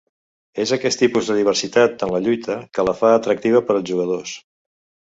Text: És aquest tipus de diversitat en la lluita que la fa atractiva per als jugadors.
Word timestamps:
És 0.63 0.71
aquest 0.77 0.99
tipus 1.01 1.29
de 1.31 1.35
diversitat 1.41 2.07
en 2.09 2.15
la 2.17 2.23
lluita 2.29 2.59
que 2.79 2.89
la 2.89 2.99
fa 3.05 3.17
atractiva 3.21 3.65
per 3.71 3.79
als 3.79 3.89
jugadors. 3.93 4.35